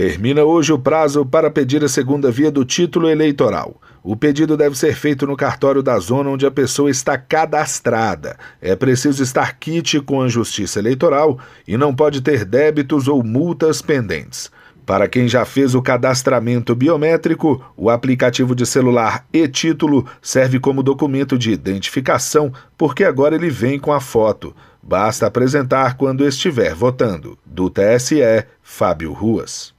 [0.00, 3.78] Termina hoje o prazo para pedir a segunda via do título eleitoral.
[4.02, 8.38] O pedido deve ser feito no cartório da zona onde a pessoa está cadastrada.
[8.62, 13.82] É preciso estar quite com a Justiça Eleitoral e não pode ter débitos ou multas
[13.82, 14.50] pendentes.
[14.86, 21.36] Para quem já fez o cadastramento biométrico, o aplicativo de celular e-título serve como documento
[21.36, 24.56] de identificação, porque agora ele vem com a foto.
[24.82, 27.38] Basta apresentar quando estiver votando.
[27.44, 29.78] Do TSE, Fábio Ruas.